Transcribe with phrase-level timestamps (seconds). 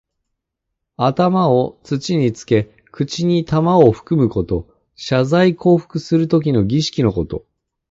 [0.97, 4.67] 頭を土につけ、口に玉をふくむこと。
[4.95, 7.45] 謝罪降伏するときの儀式のこと。